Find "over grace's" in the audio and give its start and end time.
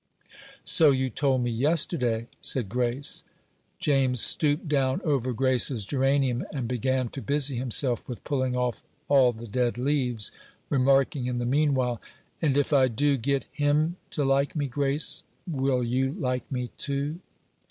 5.03-5.85